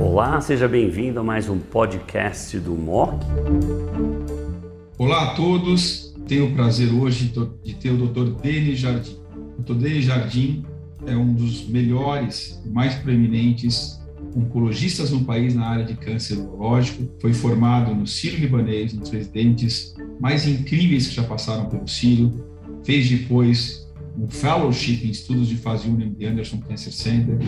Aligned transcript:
Olá, 0.00 0.40
seja 0.40 0.66
bem-vindo 0.66 1.20
a 1.20 1.22
mais 1.22 1.50
um 1.50 1.58
podcast 1.58 2.58
do 2.58 2.74
MOC. 2.74 3.20
Olá 4.96 5.24
a 5.24 5.34
todos, 5.34 6.14
tenho 6.26 6.46
o 6.46 6.54
prazer 6.54 6.90
hoje 6.90 7.30
de 7.62 7.74
ter 7.74 7.90
o 7.90 8.06
Dr. 8.06 8.40
Denis 8.40 8.78
Jardim. 8.78 9.18
O 9.58 9.62
Dr. 9.62 9.74
Denis 9.74 10.06
Jardim 10.06 10.64
é 11.06 11.14
um 11.14 11.34
dos 11.34 11.68
melhores, 11.68 12.58
mais 12.72 12.94
preeminentes 12.94 14.00
oncologistas 14.34 15.10
no 15.10 15.24
país 15.24 15.54
na 15.54 15.66
área 15.66 15.84
de 15.84 15.94
câncer 15.94 16.38
urológico. 16.38 17.06
Foi 17.20 17.34
formado 17.34 17.94
no 17.94 18.06
Sírio 18.06 18.38
Libanês, 18.38 18.94
um 18.94 19.00
dos 19.00 19.10
residentes 19.10 19.94
mais 20.18 20.48
incríveis 20.48 21.08
que 21.08 21.16
já 21.16 21.22
passaram 21.22 21.66
pelo 21.66 21.86
Sírio. 21.86 22.32
Fez 22.82 23.10
depois 23.10 23.87
um 24.18 24.28
fellowship 24.28 25.06
em 25.06 25.10
estudos 25.10 25.46
de 25.46 25.56
fase 25.56 25.88
1 25.88 25.92
no 25.92 26.02
MD 26.02 26.26
Anderson 26.26 26.58
Cancer 26.58 26.92
Center 26.92 27.38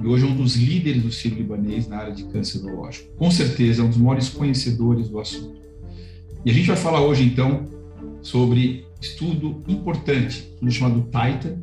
e 0.00 0.06
hoje 0.06 0.26
é 0.26 0.28
um 0.28 0.36
dos 0.36 0.54
líderes 0.54 1.02
do 1.02 1.10
Sírio 1.10 1.38
Libanês 1.38 1.88
na 1.88 1.96
área 1.96 2.12
de 2.12 2.24
câncer 2.24 2.58
urológico. 2.58 3.10
Com 3.16 3.30
certeza, 3.30 3.80
é 3.80 3.84
um 3.84 3.88
dos 3.88 3.96
maiores 3.96 4.28
conhecedores 4.28 5.08
do 5.08 5.18
assunto. 5.18 5.58
E 6.44 6.50
a 6.50 6.52
gente 6.52 6.66
vai 6.66 6.76
falar 6.76 7.00
hoje, 7.00 7.24
então, 7.24 7.68
sobre 8.20 8.84
estudo 9.00 9.62
importante, 9.66 10.50
estudo 10.54 10.70
chamado 10.70 11.02
Titan, 11.04 11.56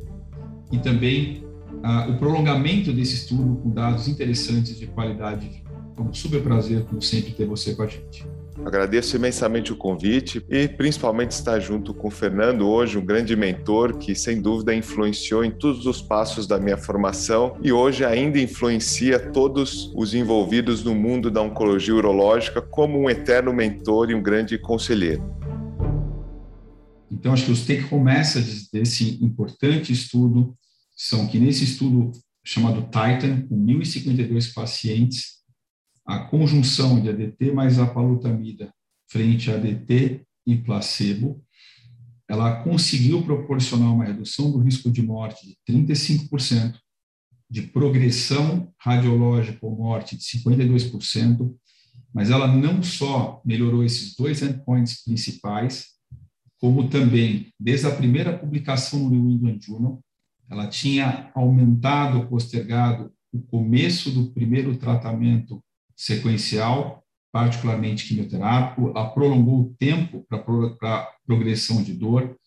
e 0.71 0.79
também 0.79 1.43
ah, 1.83 2.07
o 2.09 2.17
prolongamento 2.17 2.91
desse 2.91 3.15
estudo 3.15 3.61
com 3.61 3.69
dados 3.69 4.07
interessantes 4.07 4.77
de 4.77 4.87
qualidade 4.87 5.47
de 5.47 5.55
vida. 5.57 5.67
Um 5.99 6.13
super 6.13 6.41
prazer, 6.41 6.83
como 6.85 7.01
sempre, 7.01 7.31
ter 7.31 7.45
você 7.45 7.73
com 7.73 7.83
a 7.83 7.87
gente. 7.87 8.25
Agradeço 8.65 9.15
imensamente 9.15 9.71
o 9.71 9.75
convite 9.75 10.43
e 10.49 10.67
principalmente 10.67 11.31
estar 11.31 11.59
junto 11.59 11.93
com 11.93 12.07
o 12.07 12.11
Fernando 12.11 12.67
hoje, 12.67 12.97
um 12.97 13.05
grande 13.05 13.35
mentor 13.35 13.97
que 13.97 14.15
sem 14.15 14.41
dúvida 14.41 14.73
influenciou 14.73 15.43
em 15.43 15.51
todos 15.51 15.85
os 15.85 16.01
passos 16.01 16.47
da 16.47 16.59
minha 16.59 16.77
formação 16.77 17.57
e 17.63 17.71
hoje 17.71 18.03
ainda 18.03 18.39
influencia 18.39 19.19
todos 19.19 19.91
os 19.95 20.13
envolvidos 20.13 20.83
no 20.83 20.95
mundo 20.95 21.29
da 21.29 21.41
oncologia 21.41 21.95
urológica 21.95 22.61
como 22.61 22.99
um 22.99 23.09
eterno 23.09 23.53
mentor 23.53 24.09
e 24.09 24.15
um 24.15 24.21
grande 24.21 24.57
conselheiro. 24.57 25.23
Então, 27.09 27.33
acho 27.33 27.45
que 27.45 27.51
os 27.51 27.65
take-home 27.65 28.03
messages 28.03 28.69
desse 28.71 29.23
importante 29.23 29.93
estudo 29.93 30.55
são 30.95 31.27
que 31.27 31.39
nesse 31.39 31.63
estudo 31.63 32.11
chamado 32.43 32.81
Titan, 32.83 33.41
com 33.47 33.57
1.052 33.65 34.53
pacientes, 34.53 35.36
a 36.07 36.19
conjunção 36.19 37.01
de 37.01 37.09
ADT 37.09 37.51
mais 37.51 37.77
apalutamida 37.77 38.73
frente 39.09 39.51
a 39.51 39.55
ADT 39.55 40.25
e 40.45 40.55
placebo, 40.55 41.43
ela 42.29 42.63
conseguiu 42.63 43.21
proporcionar 43.23 43.93
uma 43.93 44.05
redução 44.05 44.49
do 44.49 44.59
risco 44.59 44.89
de 44.89 45.01
morte 45.01 45.45
de 45.45 45.57
35%, 45.69 46.75
de 47.49 47.61
progressão 47.61 48.73
radiológica 48.79 49.59
ou 49.61 49.75
morte 49.75 50.17
de 50.17 50.23
52%, 50.23 51.53
mas 52.13 52.29
ela 52.29 52.47
não 52.47 52.81
só 52.81 53.41
melhorou 53.45 53.83
esses 53.83 54.15
dois 54.15 54.41
endpoints 54.41 55.03
principais, 55.03 55.87
como 56.59 56.89
também, 56.89 57.53
desde 57.59 57.85
a 57.85 57.95
primeira 57.95 58.37
publicação 58.37 58.99
no 58.99 59.09
New 59.09 59.29
England 59.29 59.59
Journal, 59.61 60.01
ela 60.49 60.67
tinha 60.67 61.31
aumentado 61.35 62.27
postergado 62.27 63.11
o 63.31 63.41
começo 63.41 64.09
do 64.11 64.31
primeiro 64.31 64.75
tratamento 64.77 65.61
sequencial, 65.97 67.03
particularmente 67.31 68.07
quimioterápico, 68.07 68.93
prolongou 69.13 69.61
o 69.61 69.75
tempo 69.77 70.25
para 70.29 71.09
progressão 71.25 71.83
de 71.83 71.93
dor, 71.93 72.37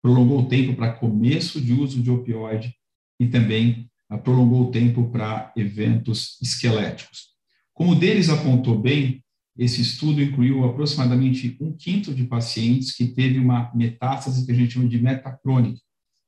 prolongou 0.00 0.40
o 0.40 0.48
tempo 0.48 0.74
para 0.74 0.92
começo 0.92 1.60
de 1.60 1.72
uso 1.72 2.00
de 2.00 2.10
opioide 2.10 2.74
e 3.20 3.26
também 3.26 3.90
prolongou 4.24 4.68
o 4.68 4.70
tempo 4.70 5.10
para 5.10 5.52
eventos 5.56 6.38
esqueléticos. 6.40 7.32
Como 7.74 7.94
deles 7.94 8.28
apontou 8.28 8.78
bem, 8.78 9.24
esse 9.58 9.80
estudo 9.80 10.22
incluiu 10.22 10.64
aproximadamente 10.64 11.56
um 11.60 11.72
quinto 11.72 12.14
de 12.14 12.24
pacientes 12.24 12.94
que 12.94 13.08
teve 13.08 13.38
uma 13.38 13.70
metástase 13.74 14.46
que 14.46 14.52
a 14.52 14.54
gente 14.54 14.72
chama 14.72 14.88
de 14.88 15.00
metacrônica, 15.00 15.80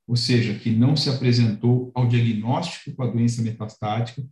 ou 0.07 0.17
seja, 0.17 0.55
que 0.55 0.71
não 0.71 0.97
se 0.97 1.09
apresentou 1.09 1.91
ao 1.95 2.07
diagnóstico 2.07 2.95
com 2.95 3.03
a 3.03 3.07
doença 3.07 3.41
metastática, 3.43 4.23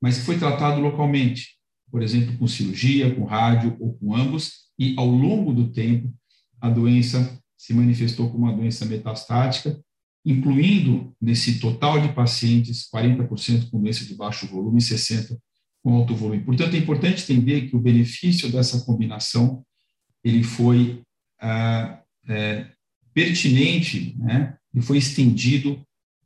mas 0.00 0.18
foi 0.18 0.38
tratado 0.38 0.80
localmente, 0.80 1.56
por 1.94 2.02
exemplo, 2.02 2.36
com 2.36 2.48
cirurgia, 2.48 3.14
com 3.14 3.22
rádio 3.22 3.76
ou 3.78 3.94
com 3.94 4.16
ambos, 4.16 4.64
e 4.76 4.96
ao 4.98 5.06
longo 5.06 5.52
do 5.52 5.70
tempo 5.70 6.12
a 6.60 6.68
doença 6.68 7.40
se 7.56 7.72
manifestou 7.72 8.32
como 8.32 8.46
uma 8.46 8.52
doença 8.52 8.84
metastática, 8.84 9.80
incluindo 10.26 11.14
nesse 11.22 11.60
total 11.60 12.00
de 12.00 12.12
pacientes 12.12 12.90
40% 12.92 13.70
com 13.70 13.80
doença 13.80 14.04
de 14.04 14.12
baixo 14.16 14.44
volume 14.48 14.78
e 14.78 14.82
60 14.82 15.38
com 15.84 15.94
alto 15.94 16.16
volume. 16.16 16.42
Portanto, 16.42 16.74
é 16.74 16.78
importante 16.78 17.22
entender 17.22 17.68
que 17.68 17.76
o 17.76 17.80
benefício 17.80 18.50
dessa 18.50 18.84
combinação 18.84 19.64
ele 20.24 20.42
foi 20.42 21.00
ah, 21.40 22.02
é, 22.26 22.72
pertinente, 23.14 24.16
né, 24.18 24.56
e 24.74 24.82
foi 24.82 24.98
estendido 24.98 25.80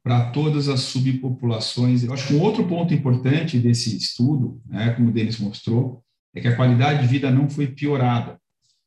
para 0.08 0.30
todas 0.30 0.70
as 0.70 0.80
subpopulações. 0.80 2.02
Eu 2.02 2.14
acho 2.14 2.28
que 2.28 2.34
um 2.34 2.40
outro 2.40 2.66
ponto 2.66 2.94
importante 2.94 3.58
desse 3.58 3.94
estudo, 3.94 4.58
né, 4.64 4.94
como 4.94 5.10
o 5.10 5.12
Denis 5.12 5.38
mostrou, 5.38 6.02
é 6.34 6.40
que 6.40 6.48
a 6.48 6.56
qualidade 6.56 7.02
de 7.02 7.06
vida 7.06 7.30
não 7.30 7.46
foi 7.46 7.66
piorada. 7.66 8.40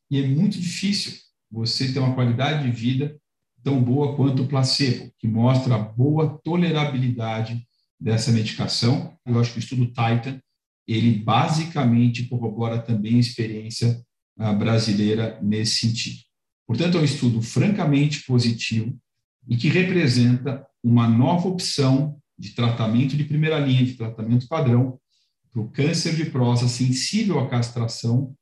E 0.09 0.19
é 0.19 0.25
muito 0.25 0.59
difícil 0.59 1.13
você 1.51 1.93
ter 1.93 1.99
uma 1.99 2.15
qualidade 2.15 2.63
de 2.63 2.71
vida 2.71 3.15
tão 3.63 3.79
boa 3.83 4.15
quanto 4.15 4.41
o 4.41 4.47
placebo, 4.47 5.11
que 5.19 5.27
mostra 5.27 5.75
a 5.75 5.77
boa 5.77 6.39
tolerabilidade 6.43 7.67
dessa 7.99 8.31
medicação. 8.31 9.13
Eu 9.23 9.39
acho 9.39 9.51
que 9.51 9.59
o 9.59 9.63
estudo 9.63 9.85
Titan 9.85 10.41
ele 10.87 11.19
basicamente 11.19 12.23
corrobora 12.23 12.79
também 12.79 13.17
a 13.17 13.19
experiência 13.19 14.01
ah, 14.39 14.53
brasileira 14.53 15.37
nesse 15.39 15.87
sentido. 15.87 16.17
Portanto, 16.65 16.97
é 16.97 17.01
um 17.01 17.05
estudo 17.05 17.43
francamente 17.43 18.25
positivo 18.25 18.97
e 19.47 19.57
que 19.57 19.69
representa 19.69 20.65
uma 20.83 21.07
nova 21.07 21.47
opção 21.47 22.17
de 22.37 22.51
tratamento 22.51 23.15
de 23.15 23.23
primeira 23.23 23.59
linha, 23.59 23.85
de 23.85 23.93
tratamento 23.93 24.47
padrão, 24.47 24.99
para 25.51 25.61
o 25.61 25.69
câncer 25.69 26.15
de 26.15 26.25
próstata 26.25 26.71
sensível 26.71 27.39
à 27.39 27.49
castração, 27.49 28.33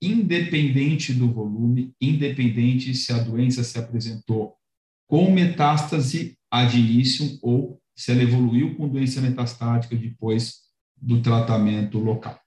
independente 0.00 1.12
do 1.12 1.32
volume, 1.32 1.92
independente 2.00 2.94
se 2.94 3.12
a 3.12 3.18
doença 3.18 3.62
se 3.62 3.78
apresentou 3.78 4.54
com 5.06 5.30
metástase 5.30 6.38
ad 6.50 6.78
início 6.78 7.38
ou 7.42 7.80
se 7.94 8.10
ela 8.10 8.22
evoluiu 8.22 8.74
com 8.76 8.88
doença 8.88 9.20
metastática 9.20 9.94
depois 9.94 10.62
do 10.96 11.20
tratamento 11.20 11.98
local. 11.98 12.40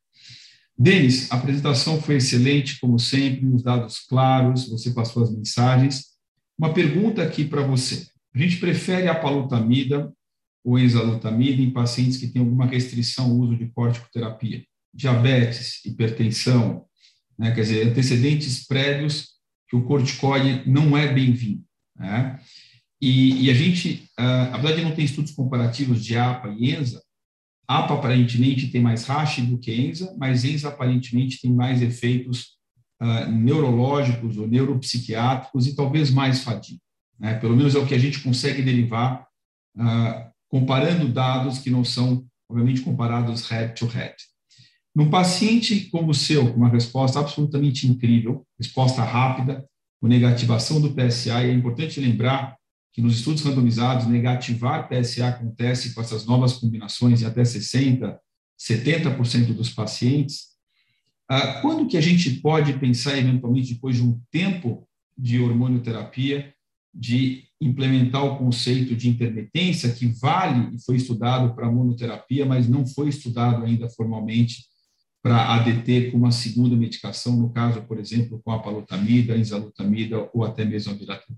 Denis, 0.78 1.32
a 1.32 1.36
apresentação 1.36 2.02
foi 2.02 2.16
excelente, 2.16 2.80
como 2.80 3.00
sempre, 3.00 3.46
os 3.48 3.64
dados 3.64 4.00
claros, 4.00 4.68
você 4.68 4.92
passou 4.92 5.24
as 5.24 5.34
mensagens. 5.34 6.15
Uma 6.58 6.74
pergunta 6.74 7.22
aqui 7.22 7.44
para 7.46 7.62
você. 7.62 8.08
A 8.34 8.40
gente 8.40 8.58
prefere 8.58 9.08
a 9.08 9.16
palutamida 9.16 10.12
ou 10.64 10.80
enzalutamida 10.80 11.62
em 11.62 11.72
pacientes 11.72 12.18
que 12.18 12.28
têm 12.28 12.42
alguma 12.42 12.66
restrição 12.66 13.26
ao 13.26 13.32
uso 13.32 13.58
de 13.58 13.68
corticoterapia? 13.68 14.64
Diabetes, 14.94 15.84
hipertensão, 15.86 16.86
né? 17.38 17.54
quer 17.54 17.62
dizer, 17.62 17.88
antecedentes 17.88 18.66
prévios 18.66 19.36
que 19.70 19.76
o 19.76 19.84
corticoide 19.84 20.70
não 20.70 20.98
é 20.98 21.12
bem-vindo. 21.12 21.64
Né? 21.98 22.40
E, 23.02 23.46
e, 23.46 23.50
a 23.50 23.54
gente, 23.54 24.10
uh, 24.18 24.54
apesar 24.54 24.76
de 24.76 24.82
não 24.82 24.96
ter 24.96 25.04
estudos 25.04 25.32
comparativos 25.32 26.04
de 26.04 26.18
APA 26.18 26.50
e 26.50 26.72
ENZA, 26.72 27.02
APA 27.68 27.96
aparentemente 27.96 28.68
tem 28.68 28.82
mais 28.82 29.06
racha 29.06 29.42
do 29.42 29.58
que 29.58 29.72
ENZA, 29.72 30.16
mas 30.18 30.46
ENZA 30.46 30.70
aparentemente 30.70 31.42
tem 31.42 31.52
mais 31.52 31.82
efeitos 31.82 32.55
uh, 33.02 33.32
neurológicos 33.32 34.38
ou 34.38 34.48
neuropsiquiátricos 34.48 35.68
e 35.68 35.76
talvez 35.76 36.10
mais 36.10 36.44
fadiga. 36.44 36.82
Né? 37.20 37.36
Pelo 37.36 37.56
menos 37.56 37.76
é 37.76 37.80
o 37.80 37.86
que 37.86 37.96
a 37.96 38.00
gente 38.00 38.20
consegue 38.22 38.62
derivar 38.62 39.26
uh, 39.78 40.32
comparando 40.50 41.08
dados 41.08 41.60
que 41.60 41.70
não 41.70 41.84
são, 41.84 42.26
obviamente, 42.50 42.82
comparados 42.82 43.50
head-to-head. 43.50 44.14
-head. 44.14 44.36
Num 44.96 45.10
paciente 45.10 45.90
como 45.90 46.12
o 46.12 46.14
seu, 46.14 46.54
com 46.54 46.58
uma 46.58 46.70
resposta 46.70 47.20
absolutamente 47.20 47.86
incrível, 47.86 48.48
resposta 48.58 49.04
rápida, 49.04 49.66
com 50.00 50.08
negativação 50.08 50.80
do 50.80 50.94
PSA, 50.94 51.44
e 51.44 51.50
é 51.50 51.54
importante 51.54 52.00
lembrar 52.00 52.56
que 52.94 53.02
nos 53.02 53.18
estudos 53.18 53.44
randomizados, 53.44 54.08
negativar 54.08 54.88
PSA 54.88 55.28
acontece 55.28 55.94
com 55.94 56.00
essas 56.00 56.26
novas 56.26 56.54
combinações 56.54 57.22
em 57.22 57.26
até 57.26 57.42
60%, 57.42 58.18
70% 58.58 59.54
dos 59.54 59.70
pacientes. 59.70 60.55
Ah, 61.28 61.60
quando 61.62 61.88
que 61.88 61.98
a 61.98 62.02
gente 62.02 62.30
pode 62.40 62.74
pensar, 62.74 63.18
eventualmente, 63.18 63.74
depois 63.74 63.96
de 63.96 64.04
um 64.04 64.20
tempo 64.32 64.88
de 65.18 65.40
hormonioterapia, 65.40 66.54
de 66.94 67.44
implementar 67.60 68.24
o 68.24 68.38
conceito 68.38 68.96
de 68.96 69.10
intermitência, 69.10 69.92
que 69.92 70.06
vale 70.06 70.76
e 70.76 70.84
foi 70.84 70.98
estudado 70.98 71.56
para 71.56 71.72
monoterapia, 71.72 72.46
mas 72.46 72.68
não 72.68 72.86
foi 72.86 73.10
estudado 73.10 73.66
ainda 73.66 73.90
formalmente 73.90 74.64
para 75.22 75.56
ADT 75.56 76.12
com 76.12 76.18
uma 76.18 76.32
segunda 76.32 76.76
medicação, 76.76 77.36
no 77.36 77.50
caso, 77.50 77.82
por 77.82 78.00
exemplo, 78.00 78.40
com 78.44 78.52
a 78.52 78.60
palutamida, 78.60 79.34
a 79.34 79.38
enzalutamida 79.38 80.30
ou 80.34 80.44
até 80.44 80.64
mesmo 80.64 80.94
a? 80.94 81.35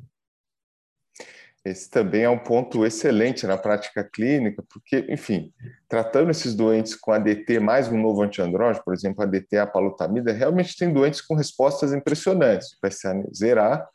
Esse 1.66 1.90
também 1.90 2.24
é 2.24 2.30
um 2.30 2.38
ponto 2.38 2.86
excelente 2.86 3.46
na 3.46 3.58
prática 3.58 4.04
clínica, 4.04 4.64
porque, 4.70 5.06
enfim, 5.10 5.52
tratando 5.88 6.32
esses 6.32 6.56
doentes 6.56 6.96
com 6.96 7.12
ADT 7.12 7.60
mais 7.60 7.90
um 7.90 8.02
novo 8.02 8.22
antiandrógeno, 8.22 8.84
por 8.86 8.94
exemplo, 8.94 9.24
ADT 9.24 9.58
apalutamida, 9.58 10.32
realmente 10.32 10.78
tem 10.78 10.94
doentes 10.94 11.22
com 11.22 11.36
respostas 11.36 11.94
impressionantes, 11.94 12.70
o 12.74 12.88
PSA 12.88 13.24
zerar, 13.36 13.88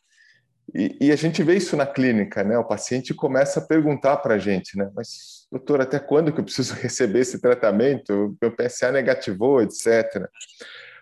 e, 0.74 0.96
e, 1.00 1.12
a 1.12 1.16
gente 1.16 1.42
vê 1.42 1.56
isso 1.56 1.76
na 1.76 1.86
clínica, 1.86 2.42
né? 2.42 2.56
O 2.56 2.64
paciente 2.64 3.12
começa 3.12 3.60
a 3.60 3.66
perguntar 3.66 4.16
para 4.18 4.34
a 4.34 4.38
gente, 4.38 4.78
né? 4.78 4.90
Mas, 4.94 5.46
doutor, 5.50 5.82
até 5.82 5.98
quando 5.98 6.32
que 6.32 6.40
eu 6.40 6.44
preciso 6.44 6.74
receber 6.80 7.20
esse 7.20 7.40
tratamento? 7.40 8.36
Meu 8.40 8.54
PSA 8.54 8.90
negativou, 8.90 9.60
etc. 9.60 10.28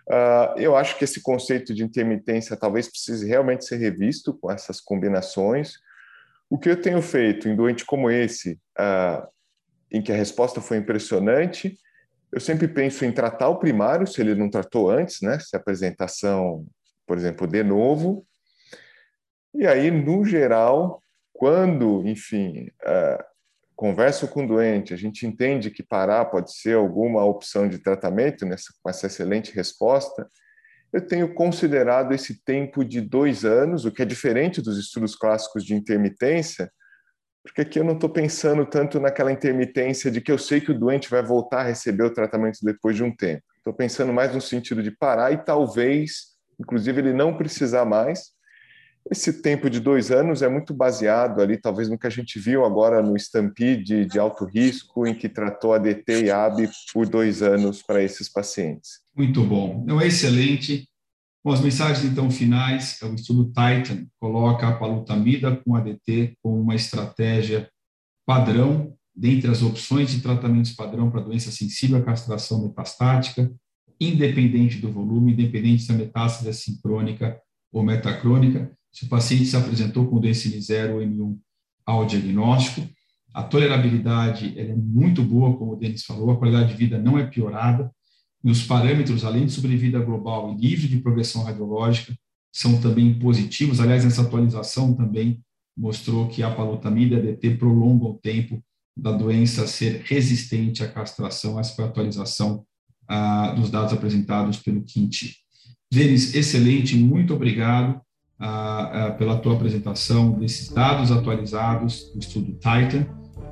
Uh, 0.09 0.59
eu 0.59 0.75
acho 0.75 0.99
que 0.99 1.05
esse 1.05 1.23
conceito 1.23 1.73
de 1.73 1.85
intermitência 1.85 2.57
talvez 2.57 2.89
precise 2.89 3.29
realmente 3.29 3.65
ser 3.65 3.77
revisto 3.77 4.35
com 4.35 4.51
essas 4.51 4.81
combinações. 4.81 5.75
O 6.50 6.58
que 6.58 6.69
eu 6.69 6.81
tenho 6.81 7.00
feito 7.00 7.49
em 7.49 7.55
doente 7.55 7.87
como 7.87 8.11
esse, 8.11 8.61
uh, 8.79 9.26
em 9.91 10.02
que 10.02 10.11
a 10.11 10.17
resposta 10.17 10.61
foi 10.61 10.79
impressionante, 10.79 11.79
eu 12.32 12.41
sempre 12.41 12.69
penso 12.69 13.05
em 13.05 13.12
tratar 13.12 13.49
o 13.49 13.58
primário, 13.58 14.06
se 14.06 14.20
ele 14.20 14.35
não 14.35 14.50
tratou 14.50 14.91
antes, 14.91 15.20
né? 15.20 15.38
Se 15.38 15.56
a 15.56 15.58
apresentação, 15.58 16.67
por 17.06 17.17
exemplo, 17.17 17.47
de 17.47 17.62
novo. 17.62 18.26
E 19.55 19.67
aí, 19.67 19.91
no 19.91 20.25
geral, 20.25 21.02
quando, 21.32 22.06
enfim, 22.06 22.69
uh, 22.82 23.25
converso 23.75 24.29
com 24.29 24.44
o 24.44 24.47
doente, 24.47 24.93
a 24.93 24.97
gente 24.97 25.26
entende 25.26 25.70
que 25.70 25.82
parar 25.82 26.26
pode 26.26 26.52
ser 26.52 26.76
alguma 26.76 27.25
opção 27.25 27.69
de 27.69 27.79
tratamento 27.79 28.44
nessa, 28.44 28.73
com 28.82 28.91
essa 28.91 29.06
excelente 29.06 29.52
resposta, 29.52 30.29
eu 30.92 31.06
tenho 31.06 31.32
considerado 31.34 32.12
esse 32.12 32.42
tempo 32.42 32.84
de 32.84 33.00
dois 33.00 33.44
anos, 33.44 33.84
o 33.84 33.92
que 33.92 34.02
é 34.02 34.04
diferente 34.04 34.60
dos 34.60 34.78
estudos 34.78 35.14
clássicos 35.14 35.64
de 35.64 35.75
intermitência, 35.75 36.70
porque 37.42 37.62
aqui 37.62 37.78
eu 37.78 37.84
não 37.84 37.94
estou 37.94 38.10
pensando 38.10 38.66
tanto 38.66 39.00
naquela 39.00 39.32
intermitência 39.32 40.10
de 40.10 40.20
que 40.20 40.31
eu 40.31 40.38
sei 40.38 40.60
que 40.60 40.72
o 40.72 40.78
doente 40.78 41.08
vai 41.08 41.22
voltar 41.22 41.60
a 41.60 41.69
receber 41.69 42.02
o 42.02 42.12
tratamento 42.12 42.58
depois 42.62 42.96
de 42.96 43.02
um 43.02 43.14
tempo. 43.14 43.42
Estou 43.56 43.72
pensando 43.72 44.12
mais 44.12 44.34
no 44.34 44.40
sentido 44.40 44.82
de 44.82 44.90
parar 44.90 45.32
e 45.32 45.38
talvez, 45.38 46.37
inclusive, 46.58 47.00
ele 47.00 47.12
não 47.12 47.37
precisar 47.37 47.84
mais, 47.84 48.32
esse 49.08 49.43
tempo 49.43 49.70
de 49.70 49.81
dois 49.81 50.11
anos 50.11 50.43
é 50.43 50.49
muito 50.49 50.75
baseado 50.75 51.41
ali, 51.41 51.56
talvez, 51.56 51.88
no 51.88 51.99
que 51.99 52.06
a 52.06 52.11
gente 52.11 52.38
viu 52.38 52.64
agora 52.64 53.02
no 53.02 53.17
Stampede 53.17 54.05
de 54.05 54.19
alto 54.19 54.44
risco, 54.44 55.06
em 55.06 55.14
que 55.14 55.29
tratou 55.29 55.73
ADT 55.73 56.25
e 56.25 56.31
AB 56.31 56.69
por 56.93 57.08
dois 57.08 57.43
anos 57.43 57.82
para 57.82 58.02
esses 58.02 58.29
pacientes. 58.29 59.00
Muito 59.17 59.43
bom. 59.43 59.82
Então, 59.85 60.00
é 60.00 60.06
excelente. 60.06 60.88
Bom, 61.43 61.52
as 61.52 61.61
mensagens, 61.61 62.05
então, 62.05 62.31
finais, 62.31 63.00
é 63.02 63.06
o 63.06 63.14
estudo 63.14 63.47
Titan 63.47 64.06
coloca 64.20 64.69
a 64.69 64.76
palutamida 64.76 65.56
com 65.56 65.75
ADT 65.75 66.37
como 66.43 66.61
uma 66.61 66.75
estratégia 66.75 67.69
padrão 68.26 68.94
dentre 69.17 69.50
as 69.50 69.62
opções 69.62 70.11
de 70.11 70.20
tratamentos 70.20 70.73
padrão 70.73 71.11
para 71.11 71.20
doença 71.20 71.50
sensível 71.50 71.99
à 71.99 72.02
castração 72.02 72.62
metastática, 72.62 73.50
independente 74.00 74.79
do 74.79 74.91
volume, 74.91 75.32
independente 75.32 75.82
se 75.82 75.93
a 75.93 75.94
metástase 75.94 76.49
é 76.49 76.52
sincrônica 76.52 77.41
ou 77.73 77.82
metacrônica, 77.82 78.70
se 78.92 79.04
o 79.04 79.08
paciente 79.08 79.46
se 79.46 79.56
apresentou 79.56 80.06
com 80.06 80.20
DSM 80.20 80.60
0 80.60 80.94
ou 80.94 81.00
M1 81.00 81.38
ao 81.87 82.06
diagnóstico, 82.06 82.87
a 83.32 83.42
tolerabilidade 83.42 84.58
é 84.58 84.75
muito 84.75 85.22
boa, 85.22 85.56
como 85.56 85.72
o 85.72 85.76
Denis 85.76 86.04
falou, 86.04 86.31
a 86.31 86.37
qualidade 86.37 86.70
de 86.70 86.75
vida 86.75 86.98
não 86.98 87.19
é 87.19 87.26
piorada, 87.26 87.90
e 88.42 88.50
os 88.50 88.62
parâmetros, 88.62 89.25
além 89.25 89.46
de 89.46 89.52
sobrevida 89.52 90.00
global 90.00 90.52
e 90.52 90.60
livre 90.60 90.88
de 90.88 91.00
progressão 91.00 91.42
radiológica, 91.42 92.16
são 92.52 92.81
também 92.81 93.16
positivos. 93.19 93.81
Aliás, 93.81 94.04
essa 94.04 94.22
atualização 94.22 94.94
também 94.94 95.40
mostrou 95.76 96.26
que 96.26 96.42
a 96.42 96.50
palutamida 96.50 97.16
e 97.16 97.19
a 97.19 97.22
DT 97.22 97.56
prolongam 97.56 98.10
o 98.10 98.19
tempo 98.19 98.62
da 98.96 99.12
doença 99.12 99.66
ser 99.66 100.02
resistente 100.04 100.82
à 100.82 100.88
castração. 100.88 101.60
Essa 101.60 101.75
foi 101.75 101.84
a 101.84 101.88
atualização 101.88 102.64
ah, 103.06 103.52
dos 103.52 103.70
dados 103.70 103.92
apresentados 103.92 104.58
pelo 104.58 104.82
Quinti. 104.82 105.37
Denis, 105.92 106.34
excelente, 106.34 106.96
muito 106.96 107.34
obrigado 107.34 108.00
pela 109.19 109.37
tua 109.37 109.54
apresentação 109.54 110.32
desses 110.32 110.69
dados 110.69 111.12
atualizados 111.12 112.10
do 112.14 112.20
estudo 112.20 112.52
Titan. 112.52 113.06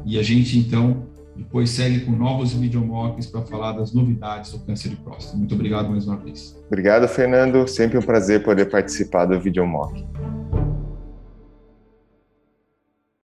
E 0.05 0.19
a 0.19 0.23
gente, 0.23 0.59
então, 0.59 1.07
depois 1.37 1.71
segue 1.71 2.01
com 2.01 2.13
novos 2.13 2.53
videomocks 2.53 3.27
para 3.27 3.43
falar 3.43 3.73
das 3.73 3.93
novidades 3.93 4.53
do 4.53 4.59
câncer 4.61 4.89
de 4.89 4.97
próstata. 4.97 5.37
Muito 5.37 5.55
obrigado 5.55 5.91
mais 5.91 6.07
uma 6.07 6.17
vez. 6.17 6.57
Obrigado, 6.67 7.07
Fernando. 7.07 7.69
Sempre 7.69 7.99
um 7.99 8.03
prazer 8.03 8.43
poder 8.43 8.71
participar 8.71 9.27
do 9.27 9.39
videomock. 9.39 10.05